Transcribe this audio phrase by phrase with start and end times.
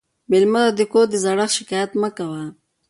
[0.31, 2.43] مېلمه ته د کور د زړښت شکایت مه کوه.